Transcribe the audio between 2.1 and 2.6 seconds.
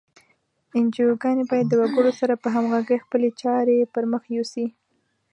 سره په